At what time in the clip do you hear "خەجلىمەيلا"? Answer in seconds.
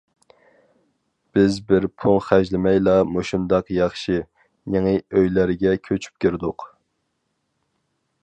2.27-2.95